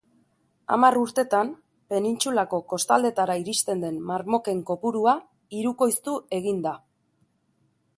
[0.75, 1.51] Hamar urtetan
[1.93, 5.17] penintsulako kostaldetara iristen den marmoken kopurua
[5.59, 6.79] hirukoiztu egin da.